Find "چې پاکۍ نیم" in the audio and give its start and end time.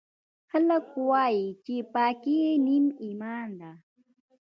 1.65-2.85